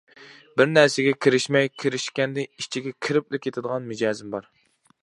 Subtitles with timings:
[0.61, 4.53] بىر نەرسىگە كىرىشمەي، كىرىشكەندە ئىچىگە كىرىپلا كېتىدىغان مىجەزىم بار.